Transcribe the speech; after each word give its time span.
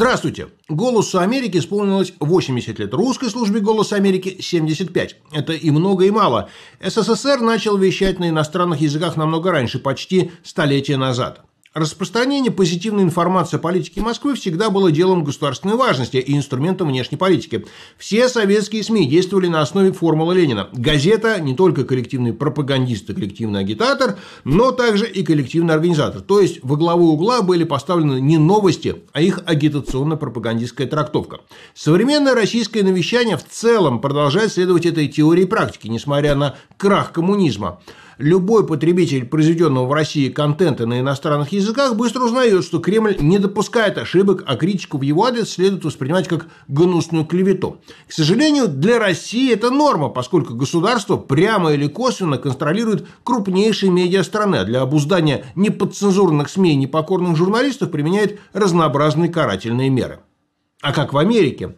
Здравствуйте! 0.00 0.48
«Голосу 0.70 1.18
Америки» 1.20 1.58
исполнилось 1.58 2.14
80 2.20 2.78
лет, 2.78 2.94
русской 2.94 3.28
службе 3.28 3.60
«Голос 3.60 3.92
Америки» 3.92 4.38
75. 4.40 5.16
Это 5.30 5.52
и 5.52 5.70
много, 5.70 6.06
и 6.06 6.10
мало. 6.10 6.48
СССР 6.82 7.40
начал 7.40 7.76
вещать 7.76 8.18
на 8.18 8.30
иностранных 8.30 8.80
языках 8.80 9.18
намного 9.18 9.50
раньше, 9.50 9.78
почти 9.78 10.30
столетия 10.42 10.96
назад. 10.96 11.42
Распространение 11.72 12.50
позитивной 12.50 13.04
информации 13.04 13.56
о 13.56 13.60
политике 13.60 14.00
Москвы 14.00 14.34
всегда 14.34 14.70
было 14.70 14.90
делом 14.90 15.22
государственной 15.22 15.76
важности 15.76 16.16
и 16.16 16.36
инструментом 16.36 16.88
внешней 16.88 17.16
политики. 17.16 17.64
Все 17.96 18.28
советские 18.28 18.82
СМИ 18.82 19.06
действовали 19.06 19.46
на 19.46 19.60
основе 19.60 19.92
формулы 19.92 20.34
Ленина. 20.34 20.68
Газета 20.72 21.40
не 21.40 21.54
только 21.54 21.84
коллективный 21.84 22.32
пропагандист 22.32 23.08
и 23.08 23.14
коллективный 23.14 23.60
агитатор, 23.60 24.18
но 24.42 24.72
также 24.72 25.08
и 25.08 25.22
коллективный 25.22 25.72
организатор. 25.72 26.22
То 26.22 26.40
есть 26.40 26.58
во 26.64 26.74
главу 26.74 27.12
угла 27.12 27.40
были 27.40 27.62
поставлены 27.62 28.20
не 28.20 28.36
новости, 28.36 29.04
а 29.12 29.22
их 29.22 29.38
агитационно-пропагандистская 29.46 30.88
трактовка. 30.88 31.38
Современное 31.74 32.34
российское 32.34 32.82
навещание 32.82 33.36
в 33.36 33.46
целом 33.48 34.00
продолжает 34.00 34.52
следовать 34.52 34.86
этой 34.86 35.06
теории 35.06 35.44
и 35.44 35.46
практике, 35.46 35.88
несмотря 35.88 36.34
на 36.34 36.56
крах 36.76 37.12
коммунизма. 37.12 37.78
Любой 38.20 38.66
потребитель 38.66 39.24
произведенного 39.24 39.86
в 39.86 39.92
России 39.94 40.28
контента 40.28 40.84
на 40.84 41.00
иностранных 41.00 41.52
языках 41.52 41.96
быстро 41.96 42.24
узнает, 42.24 42.62
что 42.64 42.78
Кремль 42.78 43.16
не 43.18 43.38
допускает 43.38 43.96
ошибок, 43.96 44.44
а 44.46 44.56
критику 44.56 44.98
в 44.98 45.02
его 45.02 45.24
адрес 45.24 45.48
следует 45.48 45.86
воспринимать 45.86 46.28
как 46.28 46.48
гнусную 46.68 47.24
клевету. 47.24 47.78
К 48.06 48.12
сожалению, 48.12 48.68
для 48.68 48.98
России 48.98 49.50
это 49.50 49.70
норма, 49.70 50.10
поскольку 50.10 50.52
государство 50.52 51.16
прямо 51.16 51.72
или 51.72 51.86
косвенно 51.86 52.36
контролирует 52.36 53.06
крупнейшие 53.24 53.90
медиа 53.90 54.22
страны, 54.22 54.56
а 54.56 54.64
для 54.64 54.82
обуздания 54.82 55.46
неподцензурных 55.54 56.50
СМИ 56.50 56.74
и 56.74 56.76
непокорных 56.76 57.38
журналистов 57.38 57.90
применяет 57.90 58.38
разнообразные 58.52 59.30
карательные 59.30 59.88
меры. 59.88 60.20
А 60.82 60.92
как 60.92 61.14
в 61.14 61.16
Америке? 61.16 61.74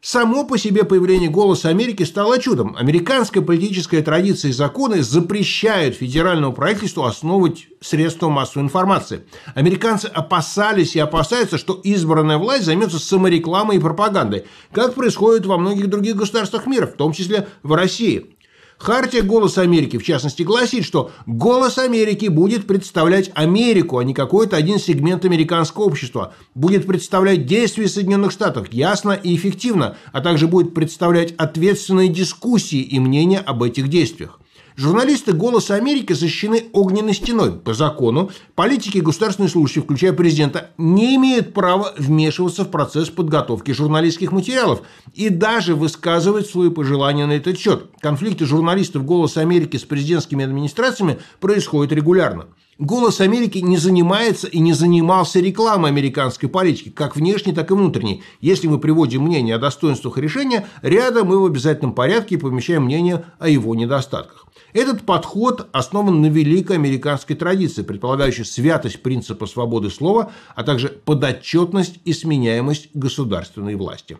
Само 0.00 0.44
по 0.44 0.56
себе 0.58 0.84
появление 0.84 1.28
«Голоса 1.28 1.70
Америки» 1.70 2.04
стало 2.04 2.38
чудом. 2.38 2.76
Американская 2.78 3.42
политическая 3.42 4.00
традиция 4.00 4.50
и 4.50 4.52
законы 4.52 5.02
запрещают 5.02 5.96
федеральному 5.96 6.52
правительству 6.52 7.02
основывать 7.02 7.66
средства 7.80 8.28
массовой 8.28 8.62
информации. 8.62 9.24
Американцы 9.56 10.06
опасались 10.06 10.94
и 10.94 11.00
опасаются, 11.00 11.58
что 11.58 11.74
избранная 11.82 12.38
власть 12.38 12.64
займется 12.64 13.00
саморекламой 13.00 13.78
и 13.78 13.80
пропагандой, 13.80 14.44
как 14.70 14.94
происходит 14.94 15.46
во 15.46 15.58
многих 15.58 15.88
других 15.88 16.14
государствах 16.14 16.68
мира, 16.68 16.86
в 16.86 16.92
том 16.92 17.12
числе 17.12 17.48
в 17.64 17.72
России. 17.72 18.37
Хартия 18.78 19.22
«Голос 19.22 19.58
Америки», 19.58 19.98
в 19.98 20.04
частности, 20.04 20.44
гласит, 20.44 20.84
что 20.84 21.10
«Голос 21.26 21.78
Америки» 21.78 22.26
будет 22.26 22.66
представлять 22.66 23.30
Америку, 23.34 23.98
а 23.98 24.04
не 24.04 24.14
какой-то 24.14 24.56
один 24.56 24.78
сегмент 24.78 25.24
американского 25.24 25.84
общества. 25.84 26.34
Будет 26.54 26.86
представлять 26.86 27.44
действия 27.44 27.88
Соединенных 27.88 28.30
Штатов 28.30 28.72
ясно 28.72 29.12
и 29.12 29.34
эффективно, 29.34 29.96
а 30.12 30.20
также 30.20 30.46
будет 30.46 30.74
представлять 30.74 31.32
ответственные 31.32 32.08
дискуссии 32.08 32.80
и 32.80 33.00
мнения 33.00 33.40
об 33.40 33.64
этих 33.64 33.88
действиях. 33.88 34.38
Журналисты 34.76 35.32
«Голоса 35.32 35.74
Америки» 35.74 36.12
защищены 36.12 36.66
огненной 36.72 37.12
стеной. 37.12 37.52
По 37.52 37.74
закону 37.74 38.30
политики 38.54 38.98
и 38.98 39.00
государственные 39.00 39.50
служащие, 39.50 39.82
включая 39.82 40.12
президента, 40.12 40.70
не 40.78 41.16
имеют 41.16 41.52
права 41.52 41.94
вмешиваться 41.98 42.64
в 42.64 42.70
процесс 42.70 43.08
подготовки 43.10 43.72
журналистских 43.72 44.30
материалов 44.30 44.82
и 45.14 45.30
даже 45.30 45.74
высказывать 45.74 46.46
свои 46.46 46.70
пожелания 46.70 47.26
на 47.26 47.32
этот 47.32 47.58
счет. 47.58 47.86
Конфликты 48.00 48.46
журналистов 48.46 49.04
«Голоса 49.04 49.40
Америки» 49.40 49.76
с 49.76 49.84
президентскими 49.84 50.44
администрациями 50.44 51.18
происходят 51.40 51.92
регулярно. 51.92 52.46
«Голос 52.78 53.20
Америки» 53.20 53.58
не 53.58 53.76
занимается 53.76 54.46
и 54.46 54.60
не 54.60 54.72
занимался 54.72 55.40
рекламой 55.40 55.90
американской 55.90 56.48
политики, 56.48 56.90
как 56.90 57.16
внешней, 57.16 57.52
так 57.52 57.72
и 57.72 57.74
внутренней. 57.74 58.22
Если 58.40 58.68
мы 58.68 58.78
приводим 58.78 59.22
мнение 59.22 59.56
о 59.56 59.58
достоинствах 59.58 60.16
решения, 60.16 60.64
рядом 60.82 61.26
мы 61.26 61.42
в 61.42 61.46
обязательном 61.46 61.92
порядке 61.92 62.38
помещаем 62.38 62.84
мнение 62.84 63.24
о 63.40 63.48
его 63.48 63.74
недостатках. 63.74 64.46
Этот 64.72 65.02
подход 65.02 65.68
основан 65.72 66.22
на 66.22 66.26
великой 66.26 66.76
американской 66.76 67.34
традиции, 67.34 67.82
предполагающей 67.82 68.44
святость 68.44 69.02
принципа 69.02 69.46
свободы 69.46 69.90
слова, 69.90 70.30
а 70.54 70.62
также 70.62 70.88
подотчетность 70.88 71.98
и 72.04 72.12
сменяемость 72.12 72.90
государственной 72.94 73.74
власти. 73.74 74.18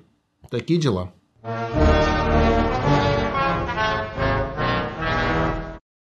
Такие 0.51 0.81
дела. 0.81 1.13